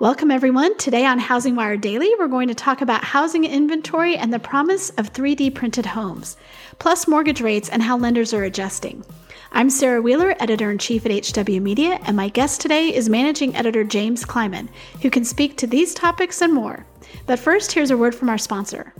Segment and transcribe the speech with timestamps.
[0.00, 0.78] Welcome, everyone.
[0.78, 4.88] Today on Housing Wire Daily, we're going to talk about housing inventory and the promise
[4.96, 6.38] of 3D printed homes,
[6.78, 9.04] plus mortgage rates and how lenders are adjusting.
[9.52, 13.54] I'm Sarah Wheeler, editor in chief at HW Media, and my guest today is managing
[13.54, 14.70] editor James Kleimann,
[15.02, 16.86] who can speak to these topics and more.
[17.26, 18.94] But first, here's a word from our sponsor.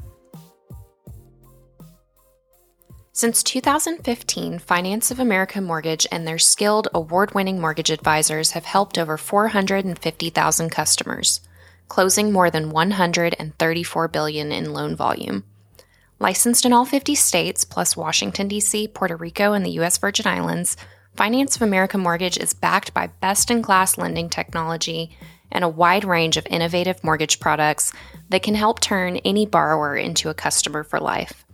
[3.21, 8.97] Since 2015, Finance of America Mortgage and their skilled, award winning mortgage advisors have helped
[8.97, 11.43] over 450,000 customers,
[11.87, 15.45] closing more than 134 billion in loan volume.
[16.19, 19.99] Licensed in all 50 states, plus Washington, D.C., Puerto Rico, and the U.S.
[19.99, 20.79] Virgin Islands,
[21.15, 25.15] Finance of America Mortgage is backed by best in class lending technology
[25.53, 27.93] and a wide range of innovative mortgage products
[28.31, 31.45] that can help turn any borrower into a customer for life.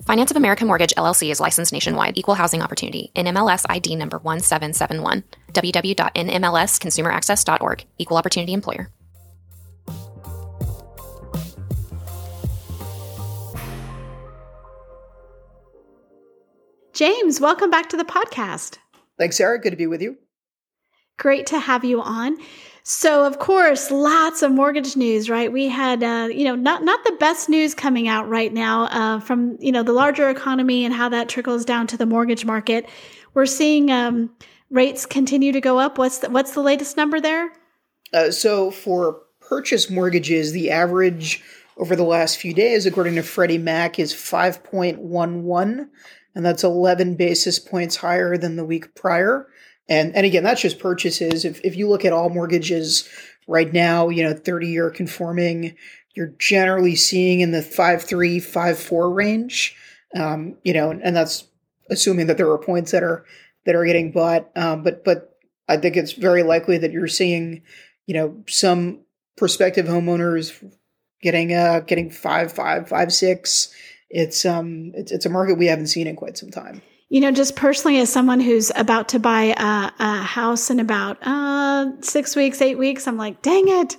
[0.05, 5.25] Finance of America Mortgage LLC is licensed nationwide, equal housing opportunity, NMLS ID number 1771,
[5.53, 8.93] www.nmlsconsumeraccess.org, equal opportunity employer.
[16.97, 18.79] James, welcome back to the podcast.
[19.19, 19.61] Thanks, Sarah.
[19.61, 20.17] Good to be with you.
[21.19, 22.39] Great to have you on.
[22.85, 25.53] So, of course, lots of mortgage news, right?
[25.53, 29.21] We had, uh, you know, not not the best news coming out right now uh,
[29.21, 32.89] from you know the larger economy and how that trickles down to the mortgage market.
[33.35, 34.31] We're seeing um,
[34.71, 35.99] rates continue to go up.
[35.99, 37.53] What's the, what's the latest number there?
[38.15, 41.45] Uh, so, for purchase mortgages, the average
[41.77, 45.91] over the last few days, according to Freddie Mac, is five point one one
[46.37, 49.49] and that's 11 basis points higher than the week prior.
[49.89, 51.45] And and again, that's just purchases.
[51.45, 53.09] If if you look at all mortgages
[53.49, 55.77] right now, you know, 30 year conforming,
[56.15, 59.75] you're generally seeing in the five three, five four range.
[60.15, 61.45] Um, you know, and, that's
[61.91, 63.25] assuming that there are points that are
[63.65, 64.51] that are getting bought.
[64.57, 67.63] Um, but but I think it's very likely that you're seeing,
[68.07, 69.01] you know, some
[69.37, 70.71] prospective homeowners
[71.23, 73.73] getting uh getting five five five six
[74.11, 76.83] it's um it's it's a market we haven't seen in quite some time.
[77.09, 81.19] You know, just personally, as someone who's about to buy a, a house in about
[81.23, 83.97] uh, six weeks, eight weeks, I'm like, dang it.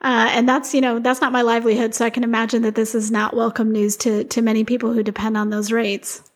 [0.00, 2.94] Uh, and that's you know that's not my livelihood, so I can imagine that this
[2.96, 6.28] is not welcome news to to many people who depend on those rates.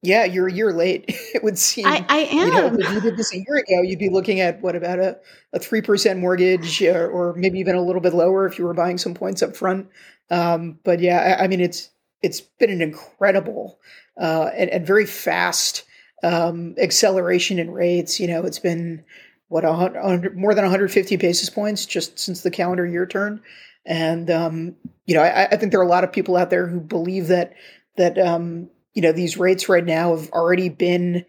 [0.00, 1.04] Yeah, you're a year late.
[1.34, 1.86] It would seem.
[1.86, 2.46] I, I am.
[2.48, 4.98] You know, if you did this a year ago, you'd be looking at what about
[4.98, 5.18] a
[5.52, 8.64] a three percent mortgage, or, uh, or, maybe even a little bit lower if you
[8.64, 9.88] were buying some points up front.
[10.30, 11.90] Um, but yeah, I, I mean, it's
[12.22, 13.78] it's been an incredible
[14.20, 15.84] uh, and, and, very fast
[16.22, 18.18] um, acceleration in rates.
[18.18, 19.04] You know, it's been
[19.48, 23.40] what a hundred, more than 150 basis points just since the calendar year turn.
[23.86, 24.76] And um,
[25.06, 27.28] you know, I, I, think there are a lot of people out there who believe
[27.28, 27.54] that
[27.96, 31.24] that um, you know these rates right now have already been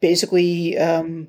[0.00, 1.28] basically um,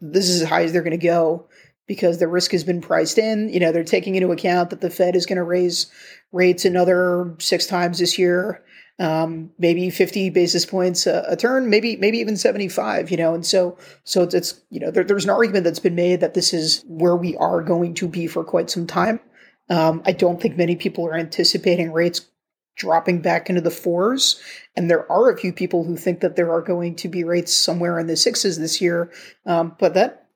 [0.00, 1.48] this is as high as they're going to go
[1.86, 3.48] because the risk has been priced in.
[3.48, 5.86] You know, they're taking into account that the Fed is going to raise
[6.32, 8.64] rates another six times this year,
[8.98, 13.10] um, maybe 50 basis points a, a, turn, maybe maybe even 75.
[13.10, 15.94] You know, and so so it's, it's you know there, there's an argument that's been
[15.94, 19.20] made that this is where we are going to be for quite some time.
[19.70, 22.26] Um, I don't think many people are anticipating rates
[22.76, 24.40] dropping back into the fours.
[24.76, 27.52] And there are a few people who think that there are going to be rates
[27.52, 29.12] somewhere in the sixes this year.
[29.46, 30.26] Um, but that,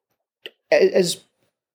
[0.70, 1.24] as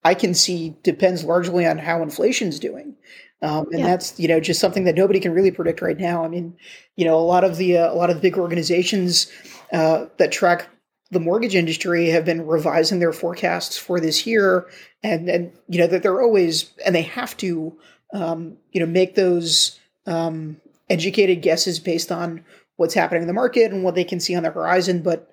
[0.04, 2.96] I can see, depends largely on how inflation's doing.
[3.42, 3.88] Um, and yeah.
[3.88, 6.24] that's you know just something that nobody can really predict right now.
[6.24, 6.56] I mean,
[6.96, 9.30] you know, a lot of the uh, a lot of the big organizations
[9.74, 10.70] uh, that track
[11.12, 14.66] the mortgage industry have been revising their forecasts for this year,
[15.04, 17.78] and and you know that they're always and they have to
[18.14, 22.46] um, you know make those um, educated guesses based on
[22.78, 25.02] what's happening in the market and what they can see on the horizon.
[25.02, 25.30] But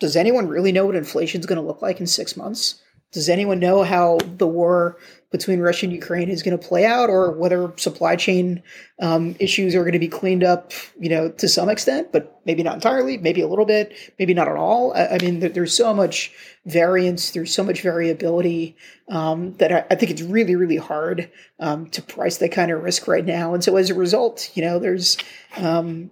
[0.00, 2.82] does anyone really know what inflation is going to look like in six months?
[3.14, 4.98] Does anyone know how the war
[5.30, 8.62] between Russia and Ukraine is going to play out, or whether supply chain
[9.00, 12.62] um, issues are going to be cleaned up, you know, to some extent, but maybe
[12.62, 14.92] not entirely, maybe a little bit, maybe not at all.
[14.94, 16.32] I, I mean, there's so much
[16.66, 18.76] variance, there's so much variability
[19.08, 21.30] um, that I, I, think it's really, really hard
[21.60, 23.54] um, to price that kind of risk right now.
[23.54, 25.16] And so, as a result, you know, there's
[25.56, 26.10] um,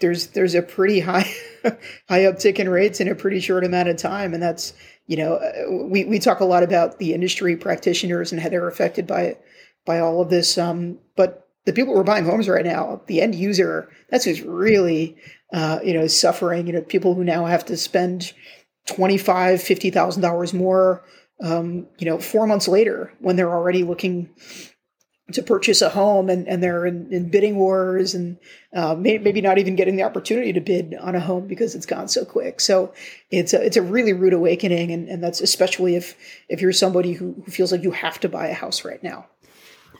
[0.00, 1.32] there's there's a pretty high
[2.08, 4.72] high uptick in rates in a pretty short amount of time, and that's
[5.06, 8.68] you know uh, we we talk a lot about the industry practitioners and how they're
[8.68, 9.36] affected by
[9.84, 13.20] by all of this, um, but the people who are buying homes right now, the
[13.20, 15.16] end user, that's who's really
[15.52, 16.66] uh, you know suffering.
[16.66, 18.32] You know, people who now have to spend
[18.86, 21.04] twenty five, fifty thousand dollars more,
[21.42, 24.30] um, you know, four months later when they're already looking
[25.32, 28.38] to purchase a home and, and they're in, in bidding wars and
[28.72, 31.86] uh, may, maybe not even getting the opportunity to bid on a home because it's
[31.86, 32.60] gone so quick.
[32.60, 32.92] So
[33.30, 34.92] it's a, it's a really rude awakening.
[34.92, 36.16] And, and that's especially if,
[36.48, 39.26] if you're somebody who, who feels like you have to buy a house right now.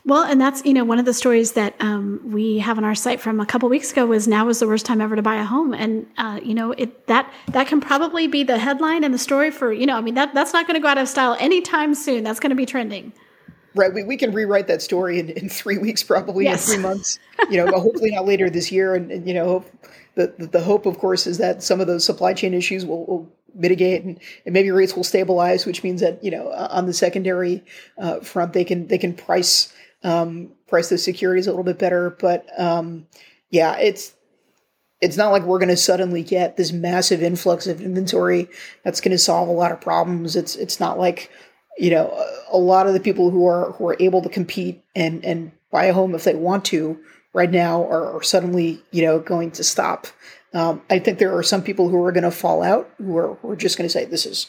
[0.05, 2.95] Well, and that's you know one of the stories that um, we have on our
[2.95, 5.35] site from a couple weeks ago was now is the worst time ever to buy
[5.35, 9.13] a home, and uh, you know it that that can probably be the headline and
[9.13, 11.09] the story for you know I mean that that's not going to go out of
[11.09, 12.23] style anytime soon.
[12.23, 13.15] That's going to be trending.
[13.77, 16.67] Right, we, we can rewrite that story in, in three weeks, probably yes.
[16.67, 17.19] in three months.
[17.51, 18.95] You know, hopefully not later this year.
[18.95, 19.65] And, and you know,
[20.15, 23.05] the, the, the hope, of course, is that some of those supply chain issues will,
[23.07, 26.93] will mitigate and, and, maybe rates will stabilize, which means that you know on the
[26.93, 27.65] secondary
[27.99, 32.11] uh, front they can they can price um, price those securities a little bit better.
[32.11, 33.07] But um,
[33.51, 34.15] yeah, it's
[35.01, 38.49] it's not like we're going to suddenly get this massive influx of inventory
[38.83, 40.37] that's going to solve a lot of problems.
[40.37, 41.31] It's it's not like
[41.79, 42.13] you know,
[42.51, 45.87] a lot of the people who are who are able to compete and and buy
[45.87, 46.99] a home if they want to
[47.33, 50.07] right now are, are suddenly you know going to stop.
[50.55, 53.35] Um, I think there are some people who are going to fall out who are,
[53.35, 54.47] who are just going to say this is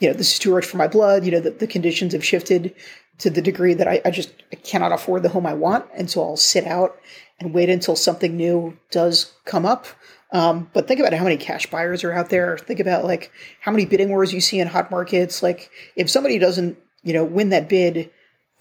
[0.00, 1.24] you know this is too rich for my blood.
[1.24, 2.74] You know the, the conditions have shifted
[3.18, 6.10] to the degree that I, I just I cannot afford the home I want, and
[6.10, 6.98] so I'll sit out
[7.38, 9.86] and wait until something new does come up.
[10.34, 12.58] Um, but think about how many cash buyers are out there.
[12.58, 15.42] Think about like how many bidding wars you see in hot markets.
[15.42, 18.10] Like if somebody doesn't, you know, win that bid,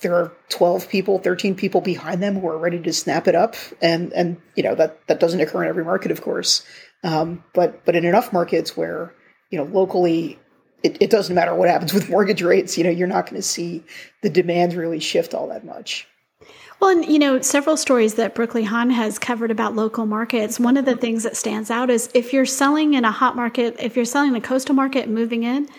[0.02, 3.56] there are 12 people, 13 people behind them who are ready to snap it up.
[3.82, 6.64] And, and, you know, that, that doesn't occur in every market, of course.
[7.04, 9.14] Um, but, but in enough markets where,
[9.50, 10.40] you know, locally
[10.84, 13.48] it, it doesn't matter what happens with mortgage rates, you know, you're not going to
[13.48, 13.84] see
[14.22, 16.08] the demand really shift all that much.
[16.84, 20.60] Well, and you know, several stories that Brooklee Han has covered about local markets.
[20.60, 21.00] One of the mm-hmm.
[21.00, 24.32] things that stands out is if you're selling in a hot market, if you're selling
[24.32, 25.70] in a coastal market moving in,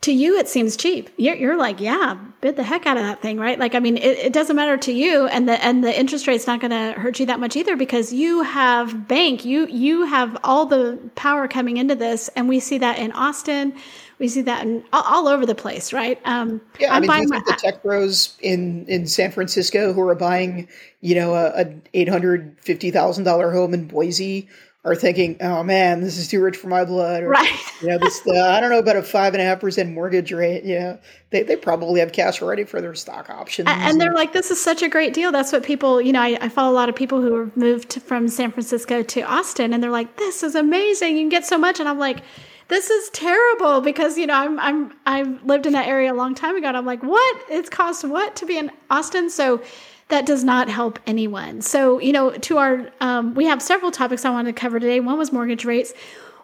[0.00, 1.10] to you it seems cheap.
[1.16, 3.58] You're, you're like, yeah, bid the heck out of that thing, right?
[3.58, 6.46] Like, I mean, it, it doesn't matter to you, and the and the interest rate's
[6.46, 10.38] not going to hurt you that much either because you have bank, you you have
[10.44, 13.74] all the power coming into this, and we see that in Austin
[14.18, 16.20] we see that in, all, all over the place, right?
[16.24, 20.00] Um, yeah, I'm I mean, think my, the tech bros in in San Francisco who
[20.08, 20.68] are buying,
[21.00, 24.48] you know, a, a eight hundred fifty thousand dollar home in Boise
[24.88, 27.58] are thinking, "Oh man, this is too rich for my blood," or, right?
[27.82, 30.32] you know, this uh, I don't know about a five and a half percent mortgage
[30.32, 30.64] rate.
[30.64, 30.98] You know,
[31.30, 34.50] they they probably have cash ready for their stock options, and, and they're like, "This
[34.50, 36.88] is such a great deal." That's what people, you know, I, I follow a lot
[36.88, 40.54] of people who have moved from San Francisco to Austin, and they're like, "This is
[40.54, 41.16] amazing!
[41.16, 42.22] You can get so much," and I'm like
[42.68, 46.34] this is terrible because you know I'm I'm I've lived in that area a long
[46.34, 49.62] time ago and I'm like what it's cost what to be in Austin so
[50.08, 54.24] that does not help anyone so you know to our um, we have several topics
[54.24, 55.92] I wanted to cover today one was mortgage rates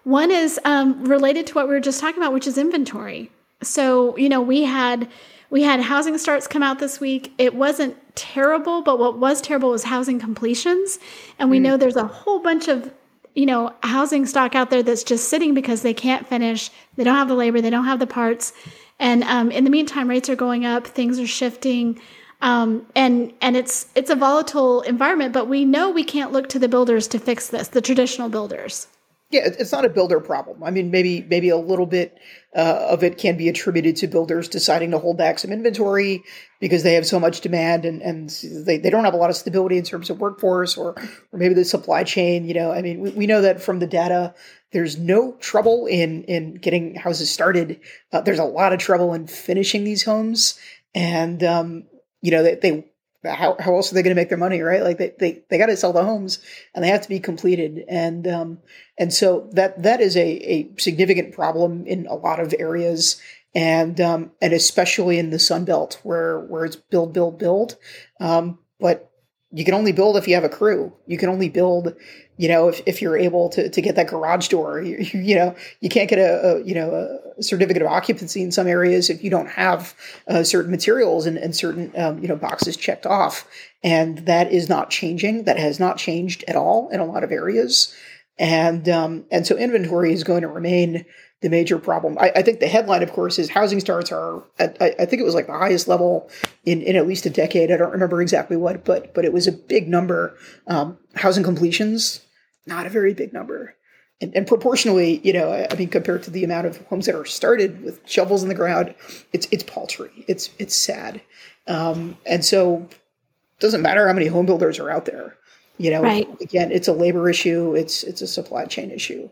[0.04, 3.30] one is um, related to what we were just talking about which is inventory
[3.62, 5.08] so you know we had
[5.50, 7.32] we had housing starts come out this week.
[7.38, 10.98] It wasn't terrible, but what was terrible was housing completions.
[11.38, 11.62] And we mm.
[11.62, 12.92] know there's a whole bunch of
[13.34, 16.70] you know, housing stock out there that's just sitting because they can't finish.
[16.96, 18.52] They don't have the labor, they don't have the parts.
[18.98, 22.00] And um, in the meantime, rates are going up, things are shifting.
[22.44, 26.58] Um, and and it's it's a volatile environment, but we know we can't look to
[26.58, 28.86] the builders to fix this, the traditional builders.
[29.30, 30.62] Yeah, it's not a builder problem.
[30.62, 32.18] I mean, maybe maybe a little bit
[32.54, 36.22] uh, of it can be attributed to builders deciding to hold back some inventory
[36.60, 38.28] because they have so much demand and, and
[38.66, 40.94] they, they don't have a lot of stability in terms of workforce or
[41.32, 42.44] or maybe the supply chain.
[42.44, 44.34] You know, I mean, we, we know that from the data,
[44.70, 47.80] there's no trouble in in getting houses started.
[48.12, 50.60] Uh, there's a lot of trouble in finishing these homes,
[50.94, 51.84] and um,
[52.24, 52.84] you know they, they
[53.24, 54.82] how, how else are they going to make their money, right?
[54.82, 56.40] Like they, they, they got to sell the homes
[56.74, 57.84] and they have to be completed.
[57.88, 58.58] And, um,
[58.98, 63.20] and so that, that is a, a significant problem in a lot of areas.
[63.54, 67.76] And, um, and especially in the Sun Belt where, where it's build, build, build.
[68.20, 69.10] Um, but
[69.52, 70.92] you can only build if you have a crew.
[71.06, 71.94] You can only build,
[72.36, 75.54] you know, if, if you're able to, to get that garage door, you, you know,
[75.80, 79.22] you can't get a, a, you know, a certificate of occupancy in some areas if
[79.22, 79.94] you don't have
[80.28, 83.48] uh, certain materials and, and certain, um, you know, boxes checked off.
[83.82, 85.44] And that is not changing.
[85.44, 87.94] That has not changed at all in a lot of areas.
[88.38, 91.04] And, um, and so inventory is going to remain
[91.44, 92.16] the major problem.
[92.18, 94.42] I, I, think the headline, of course, is housing starts are.
[94.58, 96.30] At, I, I, think it was like the highest level
[96.64, 97.70] in, in at least a decade.
[97.70, 100.38] I don't remember exactly what, but but it was a big number.
[100.66, 102.23] Um, housing completions,
[102.66, 103.74] not a very big number,
[104.20, 107.14] and, and, proportionally, you know, I, I, mean, compared to the amount of homes that
[107.14, 108.94] are started with shovels in the ground,
[109.32, 110.24] it's it's paltry.
[110.28, 111.20] It's it's sad,
[111.66, 115.36] um, and so it doesn't matter how many home builders are out there.
[115.78, 116.28] You know, right.
[116.40, 117.74] again, it's a labor issue.
[117.74, 119.28] It's it's a supply chain issue.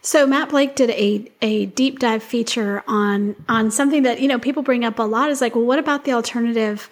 [0.00, 4.38] So Matt Blake did a, a deep dive feature on on something that you know
[4.38, 6.88] people bring up a lot is like, well, what about the alternative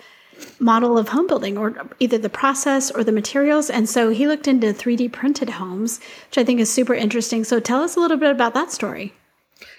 [0.59, 3.71] model of home building, or either the process or the materials?
[3.71, 7.45] And so he looked into 3D printed homes, which I think is super interesting.
[7.45, 9.13] So tell us a little bit about that story.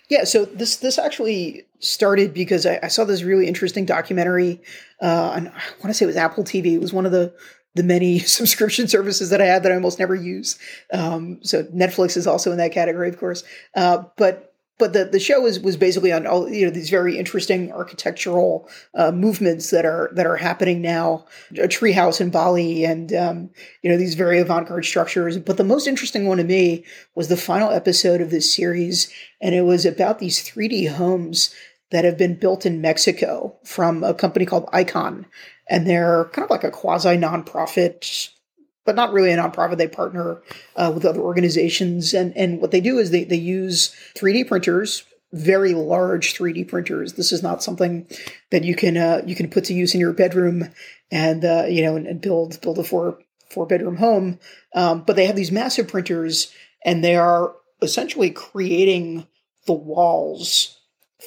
[0.10, 4.62] Yeah, so this this actually started because I, I saw this really interesting documentary
[5.02, 6.74] uh, on I want to say it was Apple TV.
[6.74, 7.34] It was one of the
[7.74, 10.58] the many subscription services that I have that I almost never use.
[10.92, 13.44] Um, so Netflix is also in that category, of course.
[13.76, 17.18] Uh, but but the, the show was was basically on all you know these very
[17.18, 23.14] interesting architectural uh, movements that are that are happening now, a treehouse in Bali, and
[23.14, 23.50] um,
[23.82, 25.38] you know these very avant garde structures.
[25.38, 26.84] But the most interesting one to me
[27.16, 31.54] was the final episode of this series, and it was about these 3D homes
[31.92, 35.26] that have been built in Mexico from a company called Icon,
[35.70, 38.32] and they're kind of like a quasi nonprofit
[38.86, 39.78] but not really a nonprofit.
[39.78, 40.42] They partner
[40.76, 45.04] uh, with other organizations, and and what they do is they they use 3D printers,
[45.34, 47.14] very large 3D printers.
[47.14, 48.08] This is not something
[48.52, 50.70] that you can uh, you can put to use in your bedroom,
[51.12, 54.40] and uh, you know, and, and, build build a four four bedroom home.
[54.74, 56.54] Um, but they have these massive printers,
[56.86, 59.28] and they are essentially creating
[59.66, 60.80] the walls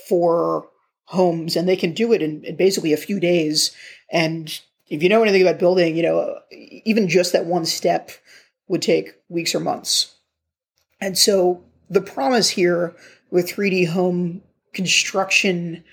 [0.08, 0.68] for
[1.06, 3.74] homes, and they can do it in, in basically a few days
[4.10, 8.10] and if you know anything about building, you know, even just that one step
[8.68, 10.14] would take weeks or months.
[11.00, 12.94] And so the promise here
[13.30, 14.42] with 3D home
[14.72, 15.84] construction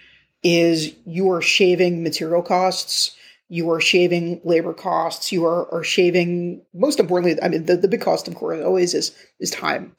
[0.43, 3.15] is you are shaving material costs,
[3.47, 7.87] you are shaving labor costs, you are, are shaving most importantly, I mean the, the
[7.87, 9.95] big cost of course always is is time.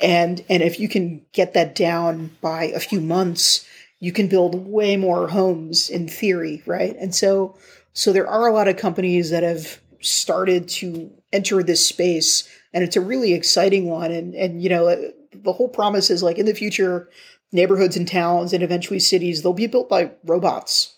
[0.00, 3.66] And and if you can get that down by a few months,
[4.00, 6.96] you can build way more homes in theory, right?
[6.98, 7.56] And so,
[7.98, 12.84] so there are a lot of companies that have started to enter this space, and
[12.84, 14.12] it's a really exciting one.
[14.12, 17.08] And and you know, the whole promise is like in the future,
[17.50, 20.96] neighborhoods and towns and eventually cities they'll be built by robots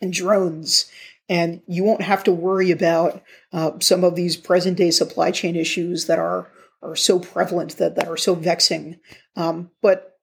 [0.00, 0.90] and drones
[1.28, 3.22] and you won't have to worry about
[3.52, 6.50] uh, some of these present day supply chain issues that are
[6.80, 8.98] are so prevalent that that are so vexing.
[9.36, 10.17] Um, but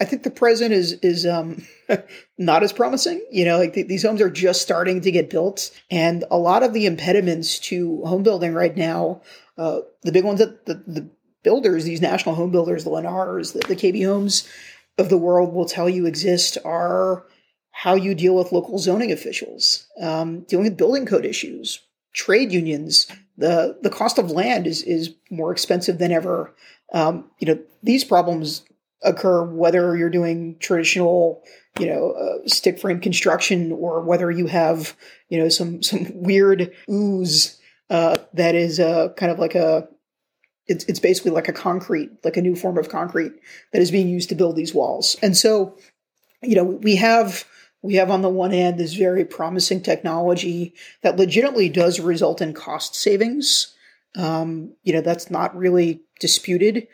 [0.00, 1.64] I think the present is is um,
[2.38, 3.24] not as promising.
[3.30, 6.62] You know, like th- these homes are just starting to get built, and a lot
[6.62, 9.22] of the impediments to home building right now,
[9.56, 11.10] uh, the big ones that the, the,
[11.44, 14.48] builders, these national home builders, the Lennars, the, the KB Homes
[14.96, 17.26] of the world, will tell you exist are
[17.70, 21.80] how you deal with local zoning officials, um, dealing with building code issues,
[22.14, 23.06] trade unions.
[23.36, 26.54] The the cost of land is is more expensive than ever.
[26.92, 28.62] Um, you know, these problems
[29.04, 31.42] occur whether you're doing traditional
[31.78, 34.96] you know uh, stick frame construction or whether you have
[35.28, 39.88] you know some some weird ooze uh, that is uh, kind of like a
[40.66, 43.32] it's it's basically like a concrete like a new form of concrete
[43.72, 45.16] that is being used to build these walls.
[45.22, 45.76] And so
[46.42, 47.44] you know we have
[47.82, 52.54] we have on the one hand this very promising technology that legitimately does result in
[52.54, 53.74] cost savings.
[54.16, 56.86] Um, you know that's not really disputed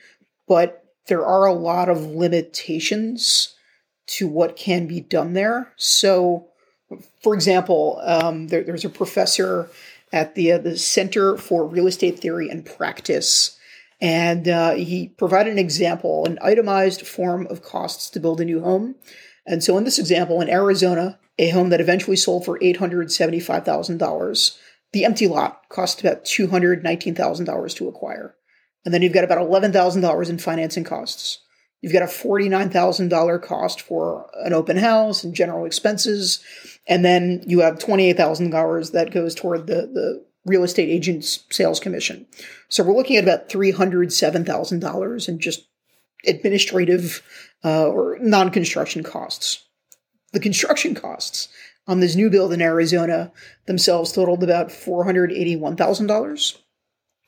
[0.49, 3.55] but there are a lot of limitations
[4.07, 5.73] to what can be done there.
[5.77, 6.47] So,
[7.23, 9.69] for example, um, there, there's a professor
[10.13, 13.59] at the uh, the Center for Real Estate Theory and Practice,
[14.01, 18.61] and uh, he provided an example, an itemized form of costs to build a new
[18.61, 18.97] home.
[19.47, 23.13] And so, in this example, in Arizona, a home that eventually sold for eight hundred
[23.13, 24.59] seventy-five thousand dollars,
[24.93, 28.35] the empty lot cost about two hundred nineteen thousand dollars to acquire.
[28.85, 31.41] And then you've got about $11,000 in financing costs.
[31.81, 36.43] You've got a $49,000 cost for an open house and general expenses.
[36.87, 42.27] And then you have $28,000 that goes toward the, the real estate agent's sales commission.
[42.69, 45.67] So we're looking at about $307,000 in just
[46.27, 47.23] administrative
[47.65, 49.65] uh, or non construction costs.
[50.33, 51.49] The construction costs
[51.87, 53.33] on this new build in Arizona
[53.67, 56.59] themselves totaled about $481,000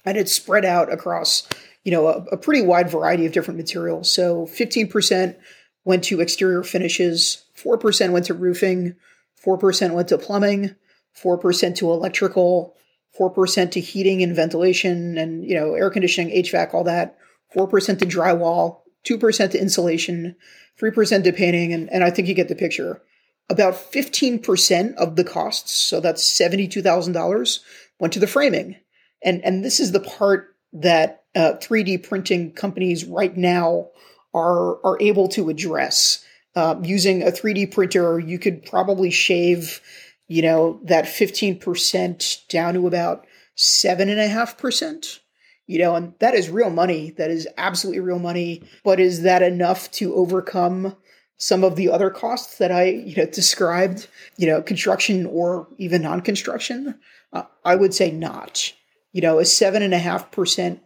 [0.05, 1.47] and it's spread out across
[1.85, 4.11] you know a, a, pretty wide variety of different materials.
[4.11, 5.37] So 15%
[5.85, 8.97] went to exterior finishes 4% went to roofing
[9.45, 10.75] 4% went to plumbing
[11.23, 12.75] 4% to electrical
[13.19, 17.19] 4% to heating and ventilation and you know air conditioning hvac all that
[17.55, 20.37] 4% to drywall 2% to insulation
[20.81, 23.03] 3% to painting and, and i think you get the picture.
[23.51, 27.61] About 15% of the costs so that's $72000
[27.99, 28.77] went to the framing
[29.25, 33.89] and and this is the part that uh, 3D printing companies right now
[34.35, 36.25] are are able to address.
[36.55, 39.81] Uh, using a 3D printer, you could probably shave,
[40.29, 45.21] you know, that 15% down to about seven and a half percent.
[45.67, 47.13] You know, and that is real money.
[47.13, 48.65] That is absolutely real money.
[48.85, 50.97] But is that enough to overcome
[51.39, 56.03] some of the other costs that I, you know, described, you know, construction or even
[56.03, 56.99] non-construction?
[57.33, 58.75] Uh, I would say not.
[59.13, 60.83] You know, a seven and a half percent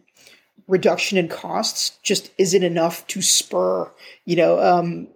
[0.67, 3.89] reduction in costs just isn't enough to spur,
[4.25, 5.07] you know, um,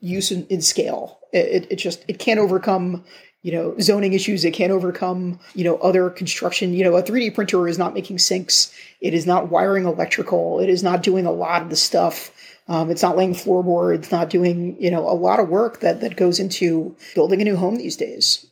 [0.00, 1.18] use in, in scale.
[1.32, 3.04] It, it, just it can't overcome
[3.42, 4.44] you know zoning issues.
[4.44, 6.72] It can't overcome you know other construction.
[6.74, 8.72] You know, a 3D printer is not making sinks.
[9.00, 10.60] It is not wiring electrical.
[10.60, 12.30] It is not doing a lot of the stuff
[12.66, 16.00] um, it's not laying floorboards, It's not doing, you know, a lot of work that,
[16.00, 18.46] that goes into building a new home these days.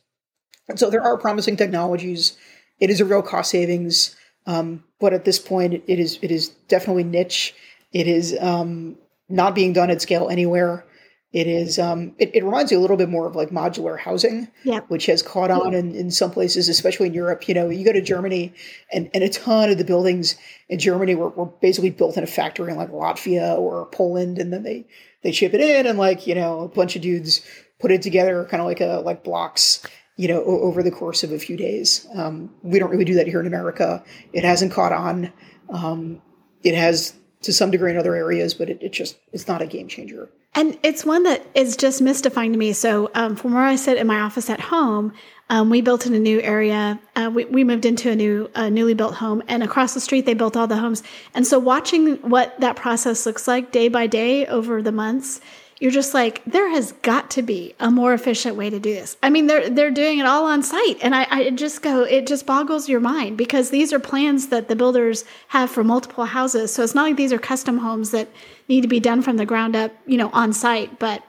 [0.69, 2.37] And so there are promising technologies.
[2.83, 4.13] It is a real cost savings.
[4.45, 7.55] Um, but at this point, it is, it is definitely niche.
[7.93, 8.97] It is um,
[9.29, 10.85] not being done at scale anywhere.
[11.31, 11.79] It is.
[11.79, 14.81] Um, it, it, reminds you a little bit more of like modular housing, yeah.
[14.89, 15.79] which has caught on yeah.
[15.79, 17.47] in, in some places, especially in Europe.
[17.47, 18.53] You know, you go to Germany,
[18.91, 20.35] and, and a ton of the buildings
[20.69, 24.51] in Germany were, were basically built in a factory in like Latvia or Poland, and
[24.51, 24.85] then they
[25.23, 27.41] they ship it in, and like you know, a bunch of dudes
[27.79, 29.83] put it together, kind of like a like blocks.
[30.15, 32.07] You know, o- over the course of a few days.
[32.13, 34.03] Um, we don't really do that here in America.
[34.31, 35.31] It hasn't caught on.
[35.69, 36.21] Um,
[36.63, 39.67] it has to some degree in other areas, but it, it just it's not a
[39.67, 40.29] game changer.
[40.55, 42.73] And it's one that is just mystifying to me.
[42.73, 45.13] So, um, from where I sit in my office at home,
[45.49, 46.99] um, we built in a new area.
[47.15, 50.35] Uh, we, we moved into a new, newly built home, and across the street they
[50.35, 51.01] built all the homes.
[51.33, 55.41] And so, watching what that process looks like day by day over the months,
[55.79, 59.17] you're just like, there has got to be a more efficient way to do this.
[59.21, 62.27] I mean, they're they're doing it all on site, and I, I just go, it
[62.27, 66.73] just boggles your mind because these are plans that the builders have for multiple houses.
[66.73, 68.29] So it's not like these are custom homes that
[68.67, 70.99] need to be done from the ground up, you know, on site.
[70.99, 71.23] But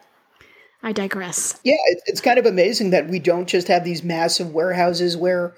[0.82, 1.58] I digress.
[1.64, 5.54] Yeah, it's kind of amazing that we don't just have these massive warehouses where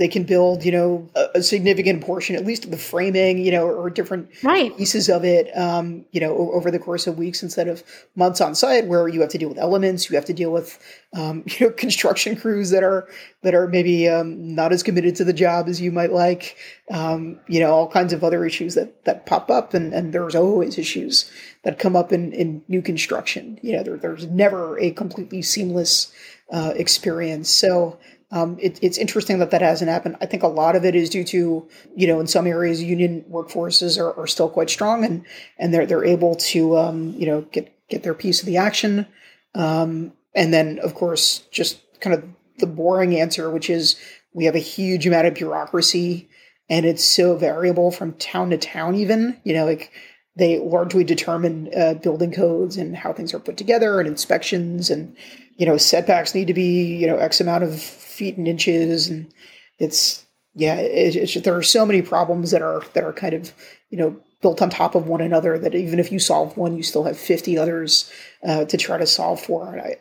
[0.00, 3.50] they can build, you know, a, a, significant portion, at least of the framing, you
[3.50, 4.74] know, or different right.
[4.78, 7.82] pieces of it, um, you know, over the course of weeks instead of
[8.16, 10.78] months on site, where you have to deal with elements, you have to deal with,
[11.14, 13.08] um, you know, construction crews that are
[13.42, 16.56] that are maybe um, not as committed to the job as you might like,
[16.90, 20.34] um, you know, all kinds of other issues that that pop up, and and there's
[20.34, 21.30] always issues
[21.62, 23.58] that come up in in new construction.
[23.62, 26.10] You know, there, there's never a completely seamless
[26.50, 27.50] uh, experience.
[27.50, 27.98] So
[28.32, 30.16] um, it, it's interesting that that hasn't happened.
[30.20, 33.24] I think a lot of it is due to, you know, in some areas, union
[33.30, 35.24] workforces are, are still quite strong and,
[35.58, 39.06] and they're, they're able to, um, you know, get, get their piece of the action.
[39.54, 42.24] Um, and then, of course, just kind of
[42.58, 43.96] the boring answer, which is
[44.32, 46.28] we have a huge amount of bureaucracy
[46.68, 49.90] and it's so variable from town to town, even, you know, like
[50.36, 55.16] they largely determine uh, building codes and how things are put together and inspections and,
[55.60, 59.30] you know, setbacks need to be, you know, X amount of feet and inches, and
[59.78, 63.52] it's yeah, it, it's there are so many problems that are that are kind of
[63.90, 66.82] you know built on top of one another that even if you solve one, you
[66.82, 68.10] still have fifty others
[68.42, 69.74] uh, to try to solve for.
[69.74, 69.96] And I,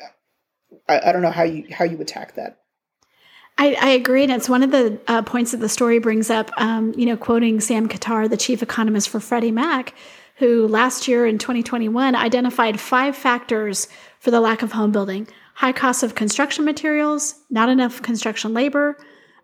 [0.88, 2.60] I, I don't know how you how you attack that.
[3.58, 6.52] I, I, agree, and it's one of the uh, points that the story brings up.
[6.56, 9.94] Um, you know, quoting Sam Khater, the chief economist for Freddie Mac,
[10.36, 13.90] who last year in 2021 identified five factors
[14.22, 15.28] for the lack of home building:
[15.60, 18.98] high costs of construction materials, not enough construction labor,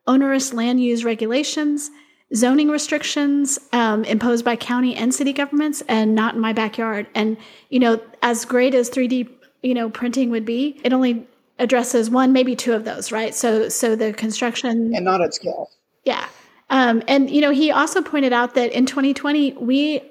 [0.07, 1.91] onerous land use regulations,
[2.33, 7.05] zoning restrictions um, imposed by county and city governments, and not in my backyard.
[7.13, 7.35] And
[7.69, 9.29] you know, as great as 3D
[9.61, 11.27] you know printing would be, it only
[11.59, 13.35] addresses one, maybe two of those, right?
[13.35, 15.69] So, so the construction and not at scale.
[16.05, 16.25] Yeah.
[16.69, 20.01] Um, and you know, he also pointed out that in 2020, we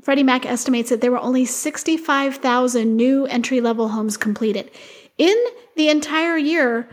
[0.00, 4.70] Freddie Mac estimates that there were only 65,000 new entry level homes completed
[5.18, 5.36] in
[5.76, 6.88] the entire year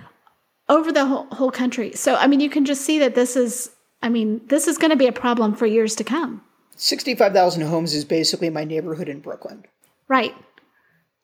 [0.69, 1.93] over the whole, whole country.
[1.93, 4.91] So, I mean, you can just see that this is, I mean, this is going
[4.91, 6.41] to be a problem for years to come.
[6.75, 9.65] 65,000 homes is basically my neighborhood in Brooklyn.
[10.07, 10.33] Right.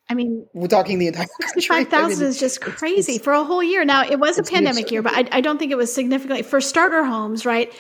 [0.10, 1.62] I mean, we're talking the entire country.
[1.62, 3.84] 65,000 I mean, is just crazy it's, for a whole year.
[3.84, 6.62] Now, it was a pandemic year, but I, I, don't think it was significantly for
[6.62, 7.74] starter homes, right?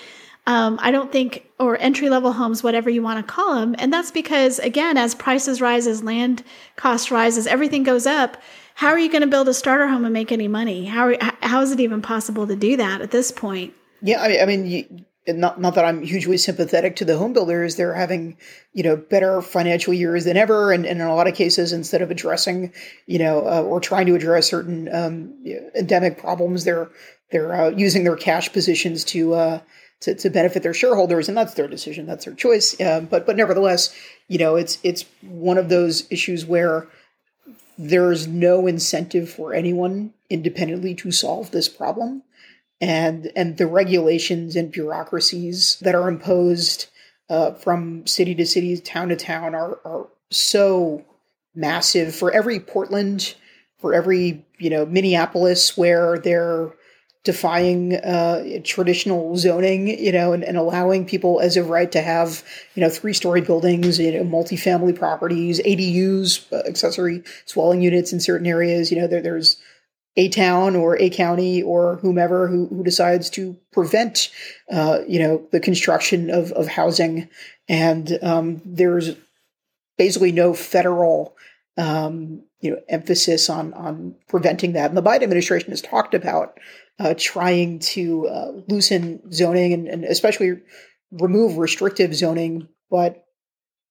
[0.45, 3.75] Um, I don't think, or entry level homes, whatever you want to call them.
[3.77, 6.43] And that's because, again, as prices rise, as land
[6.77, 8.41] cost rises, everything goes up
[8.77, 10.85] how are you going to build a starter home and make any money?
[10.85, 11.11] How
[11.41, 13.73] how is it even possible to do that at this point?
[14.03, 17.33] Yeah, I mean, I mean, you, not not that I'm hugely sympathetic to the home
[17.33, 18.37] builders, they're having
[18.73, 22.03] you know better financial years than ever, and, and in a lot of cases, instead
[22.03, 22.71] of addressing
[23.07, 25.33] you know uh, or trying to address certain um,
[25.75, 26.87] endemic problems, they're
[27.31, 29.59] they're uh, using their cash positions to, uh,
[30.01, 32.79] to to benefit their shareholders, and that's their decision, that's their choice.
[32.79, 33.91] Um, but but nevertheless,
[34.27, 36.87] you know, it's it's one of those issues where
[37.77, 42.23] there's no incentive for anyone independently to solve this problem
[42.79, 46.87] and and the regulations and bureaucracies that are imposed
[47.29, 51.03] uh, from city to city, town to town are are so
[51.55, 52.15] massive.
[52.15, 53.35] For every Portland,
[53.77, 56.73] for every you know Minneapolis, where they're
[57.27, 62.41] defying uh, traditional zoning, you know, and, and, allowing people as of right to have,
[62.73, 68.47] you know, three-story buildings, you know, multifamily properties, ADUs, uh, accessory dwelling units in certain
[68.47, 68.93] areas.
[68.93, 69.57] You know, there, there's
[70.15, 74.31] a town or a county or whomever who, who decides to prevent,
[74.71, 77.27] uh, you know, the construction of, of housing.
[77.67, 79.17] And um, there's
[79.97, 81.35] basically no federal,
[81.75, 84.89] um, you know, emphasis on on preventing that.
[84.89, 86.57] And the Biden administration has talked about
[86.99, 90.59] uh, trying to uh, loosen zoning and, and especially
[91.11, 93.23] remove restrictive zoning, but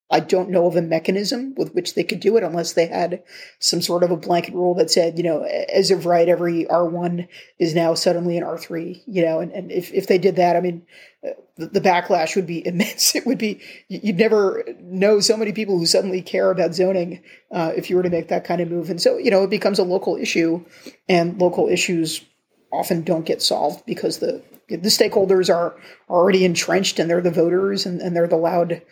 [0.09, 3.25] I don't know of a mechanism with which they could do it unless they had
[3.59, 7.27] some sort of a blanket rule that said, you know, as of right, every R1
[7.59, 10.61] is now suddenly an R3, you know, and, and if, if they did that, I
[10.61, 10.87] mean,
[11.27, 13.17] uh, the, the, backlash would be immense.
[13.17, 17.73] It would be, you'd never know so many people who suddenly care about zoning uh,
[17.77, 18.91] if you were to make that kind of move.
[18.91, 20.65] And so, you know, it becomes a local issue,
[21.09, 22.25] and local issues
[22.73, 25.77] often don't get solved because the the stakeholders are
[26.11, 28.83] already entrenched and they're the voters and, and they're the loud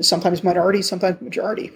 [0.00, 1.72] sometimes minority, sometimes majority.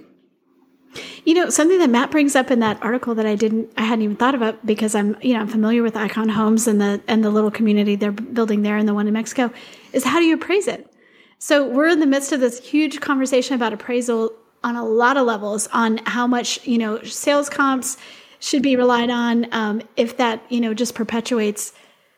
[1.25, 4.03] You know, something that Matt brings up in that article that I didn't, I hadn't
[4.03, 7.23] even thought about because I'm, you know, I'm familiar with Icon Homes and the and
[7.23, 9.53] the little community they're building there and the one in Mexico,
[9.93, 10.91] is how do you appraise it?
[11.39, 14.33] So we're in the midst of this huge conversation about appraisal
[14.65, 17.97] on a lot of levels on how much you know sales comps
[18.41, 19.53] should be relied on.
[19.53, 21.73] Um, if that you know just perpetuates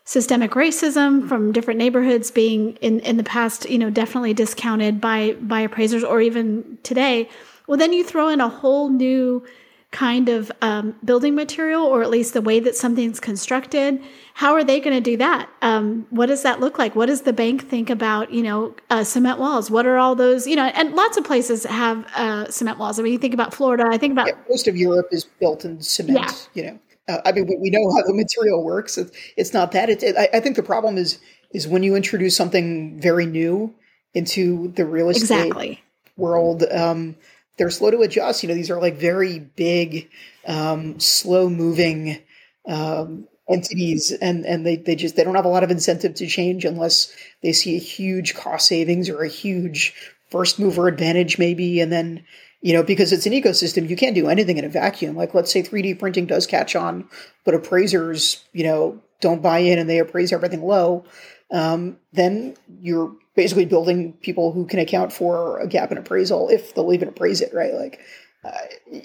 [0.04, 5.33] systemic racism from different neighborhoods being in, in the past, you know, definitely discounted by
[5.40, 7.28] by appraisers or even today,
[7.66, 9.44] well then you throw in a whole new
[9.90, 14.00] kind of um, building material or at least the way that something's constructed
[14.35, 17.22] how are they going to do that um, what does that look like what does
[17.22, 20.66] the bank think about you know uh, cement walls what are all those you know
[20.66, 23.98] and lots of places have uh, cement walls i mean you think about florida i
[23.98, 26.62] think about yeah, most of europe is built in cement yeah.
[26.62, 28.96] you know uh, I mean, we, we, know how the material works.
[28.96, 29.88] It's, it's not that.
[29.88, 31.18] It, it, I, I, think the problem is
[31.50, 33.74] is when you introduce something very new
[34.14, 35.83] into the real estate exactly.
[36.16, 36.62] world.
[36.70, 37.16] Um,
[37.60, 38.42] they're slow to adjust.
[38.42, 40.08] You know, these are like very big,
[40.46, 42.18] um, slow moving
[42.66, 46.26] um, entities, and and they they just they don't have a lot of incentive to
[46.26, 49.92] change unless they see a huge cost savings or a huge
[50.30, 52.24] first mover advantage, maybe, and then
[52.62, 55.14] you know, because it's an ecosystem, you can't do anything in a vacuum.
[55.14, 57.08] Like, let's say 3D printing does catch on,
[57.44, 61.04] but appraisers, you know, don't buy in and they appraise everything low.
[61.52, 66.74] Um, then you're basically building people who can account for a gap in appraisal if
[66.74, 67.74] they'll even appraise it, right?
[67.74, 68.00] Like,
[68.44, 68.52] uh,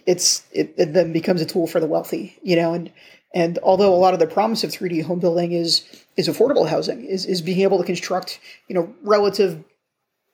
[0.06, 2.92] it's it, it then becomes a tool for the wealthy, you know, and
[3.34, 5.84] and although a lot of the promise of 3D home building is
[6.16, 9.64] is affordable housing, is is being able to construct, you know, relative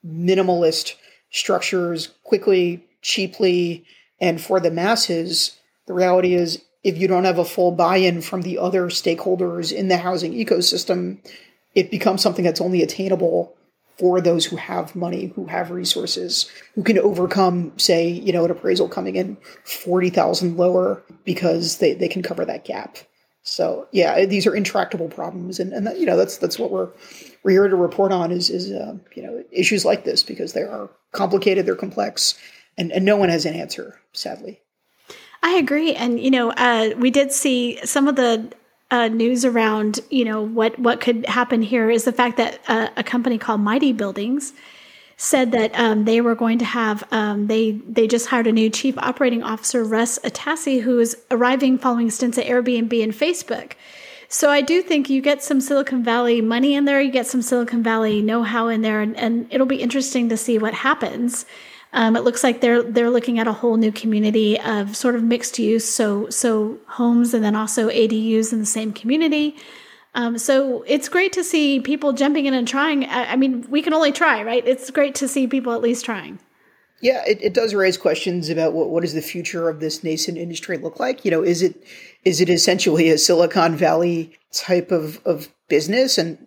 [0.06, 0.96] minimalist
[1.30, 3.86] structures quickly cheaply
[4.22, 8.44] and for the masses, the reality is if you don't have a full buy-in from
[8.44, 11.18] the other stakeholders in the housing ecosystem,
[11.76, 13.56] it becomes something that's only attainable
[13.98, 18.52] for those who have money, who have resources, who can overcome, say, you know, an
[18.52, 22.98] appraisal coming in 40,000 lower because they, they can cover that gap.
[23.44, 25.60] So yeah, these are intractable problems.
[25.60, 26.90] And, and that, you know, that's, that's what we're,
[27.44, 30.62] we're here to report on is, is, uh, you know, issues like this because they
[30.62, 32.38] are complicated, they're complex,
[32.78, 34.62] and, and no one has an answer, sadly.
[35.44, 38.52] I agree, and you know, uh, we did see some of the
[38.92, 42.90] uh, news around you know what what could happen here is the fact that uh,
[42.98, 44.54] a company called Mighty Buildings
[45.18, 48.70] said that um, they were going to have um, they they just hired a new
[48.70, 53.74] chief operating officer Russ Atassi who is arriving following stints at Airbnb and Facebook.
[54.28, 57.42] So I do think you get some Silicon Valley money in there, you get some
[57.42, 61.46] Silicon Valley know-how in there, and, and it'll be interesting to see what happens.
[61.94, 65.24] Um, it looks like they're they're looking at a whole new community of sort of
[65.24, 69.56] mixed use, so so homes and then also ADUs in the same community.
[70.14, 73.06] Um, so it's great to see people jumping in and trying.
[73.06, 74.66] I, I, mean, we can only try, right?
[74.68, 76.40] It's great to see people at least trying.
[77.02, 80.38] Yeah, it, it does raise questions about what what does the future of this nascent
[80.38, 81.26] industry look like.
[81.26, 81.84] You know, is it
[82.24, 86.38] is it essentially a Silicon Valley type of of business, and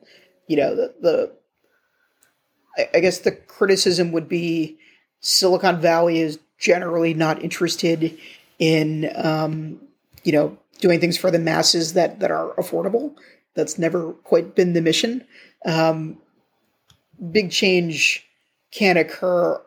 [0.47, 1.33] you know the, the
[2.79, 4.79] I, I guess the criticism would be
[5.25, 8.17] Silicon Valley is generally not interested
[8.59, 9.81] in, um,
[10.23, 13.15] you know, doing things for the masses that that are affordable.
[13.55, 15.25] That's never quite been the mission.
[15.65, 16.19] Um,
[17.33, 18.27] big change
[18.71, 19.61] can occur.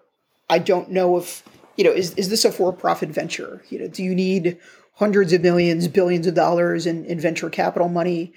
[0.48, 1.44] I don't know if
[1.76, 3.64] you know is is this a for-profit venture?
[3.70, 4.60] You know, do you need
[4.94, 8.32] hundreds of millions, billions of dollars in, in venture capital money?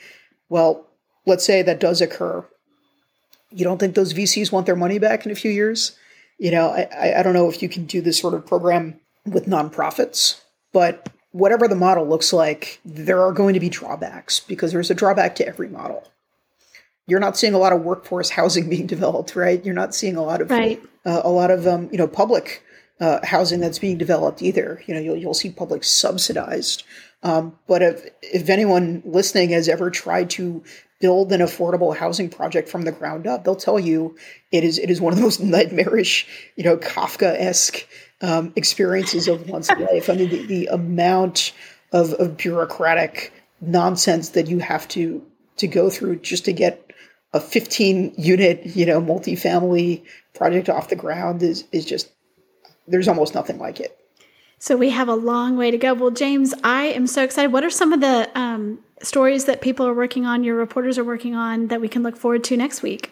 [0.49, 0.87] Well,
[1.27, 2.47] let's say that does occur.
[3.51, 5.99] You don't think those VCs want their money back in a few years?
[6.41, 9.45] You know, I, I don't know if you can do this sort of program with
[9.45, 10.41] nonprofits,
[10.73, 14.95] but whatever the model looks like, there are going to be drawbacks because there's a
[14.95, 16.03] drawback to every model.
[17.07, 19.63] You're not seeing a lot of workforce housing being developed, right?
[19.63, 20.83] You're not seeing a lot of right.
[21.05, 22.65] uh, a lot of um, you know public
[23.01, 24.83] uh, housing that's being developed either.
[24.87, 26.85] You know, you'll you'll see public subsidized.
[27.23, 30.65] Um, but if if anyone listening has ever tried to
[31.01, 34.17] build an affordable housing project from the ground up, they'll tell you
[34.53, 37.87] it is it is one of the most nightmarish, you know, Kafka esque
[38.21, 40.09] um, experiences of one's life.
[40.09, 41.53] I mean, the, the amount
[41.93, 45.25] of, of bureaucratic nonsense that you have to
[45.57, 46.93] to go through just to get
[47.33, 50.03] a 15 unit, you know, multifamily
[50.35, 52.11] project off the ground is is just
[52.87, 53.97] there's almost nothing like it.
[54.63, 55.95] So we have a long way to go.
[55.95, 57.51] Well, James, I am so excited.
[57.51, 61.05] What are some of the um, stories that people are working on, your reporters are
[61.05, 63.11] working on, that we can look forward to next week?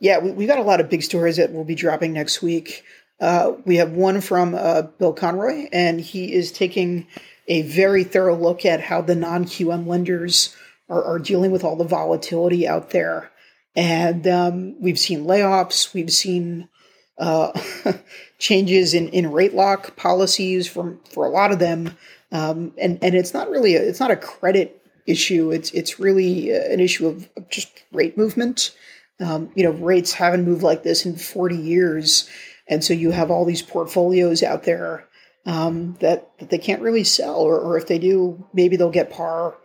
[0.00, 2.82] Yeah, we, have got a lot of big stories that we'll be dropping next week.
[3.20, 7.06] Uh, we have one from uh, Bill Conroy, and he is taking
[7.46, 10.56] a very thorough look at how the non QM lenders
[10.88, 13.30] are, are, dealing with all the volatility out there.
[13.76, 16.68] And um, we've seen layoffs, we've seen
[17.20, 17.52] uh,
[18.38, 21.96] changes in, in rate lock policies from for a lot of them,
[22.32, 25.52] um, and and it's not really a, it's not a credit issue.
[25.52, 28.74] It's it's really an issue of just rate movement.
[29.20, 32.28] Um, you know, rates haven't moved like this in 40 years,
[32.66, 35.06] and so you have all these portfolios out there
[35.44, 39.10] um, that, that they can't really sell, or, or if they do, maybe they'll get
[39.10, 39.56] par,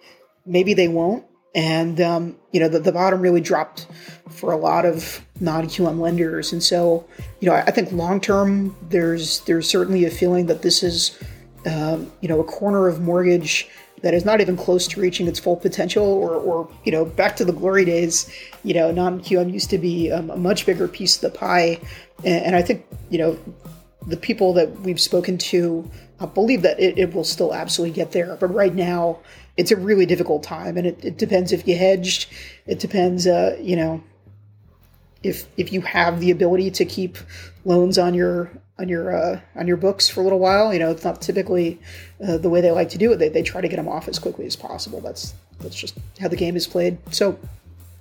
[0.45, 1.25] maybe they won't.
[1.53, 3.87] And um, you know, the, the bottom really dropped
[4.35, 7.05] for a lot of non-QM lenders, and so
[7.39, 11.17] you know, I, think long term, there's there's certainly a feeling that this is
[11.65, 13.69] um, you know a corner of mortgage
[14.01, 17.35] that is not even close to reaching its full potential or, or you know back
[17.37, 18.31] to the glory days.
[18.63, 21.79] You know non-qm used to be um, a much bigger piece of the pie.
[22.23, 23.37] And, and, i think you know
[24.07, 28.11] the people that we've spoken to uh, believe that it, it, will still absolutely get
[28.11, 28.37] there.
[28.39, 29.19] But right now
[29.57, 32.31] it's a really difficult time and it, it depends if you hedged.
[32.65, 34.03] It depends uh, you know
[35.25, 37.17] if if you have the ability to keep
[37.65, 40.73] loans on your on your uh, on your books for a little while.
[40.73, 41.79] You know, it's not typically
[42.25, 43.17] uh, the way they like to do it.
[43.17, 45.01] They, they try to get them off as quickly as possible.
[45.01, 46.97] That's that's just how the game is played.
[47.13, 47.39] So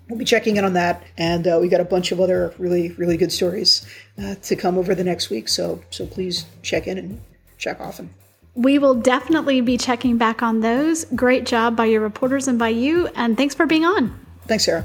[0.08, 2.90] we'll be checking in on that, and uh, we got a bunch of other really
[2.92, 3.86] really good stories
[4.22, 5.48] uh, to come over the next week.
[5.48, 7.20] So so please check in and
[7.58, 8.10] check often.
[8.56, 11.06] We will definitely be checking back on those.
[11.06, 14.16] Great job by your reporters and by you, and thanks for being on.
[14.46, 14.84] Thanks, Sarah.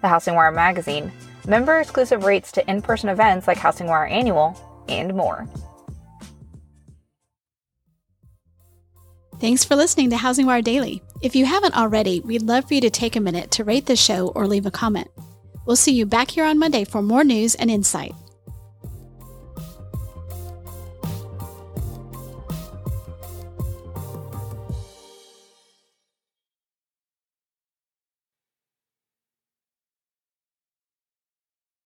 [0.00, 1.12] the Housing Wire magazine,
[1.46, 5.48] member exclusive rates to in person events like Housing Wire Annual, and more.
[9.38, 11.02] Thanks for listening to Housing Wire Daily.
[11.22, 13.96] If you haven't already, we'd love for you to take a minute to rate the
[13.96, 15.08] show or leave a comment.
[15.66, 18.14] We'll see you back here on Monday for more news and insight.